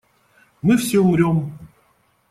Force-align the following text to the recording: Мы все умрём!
Мы 0.63 0.77
все 0.77 0.97
умрём! 0.97 1.53